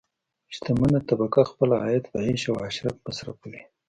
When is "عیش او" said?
2.25-2.55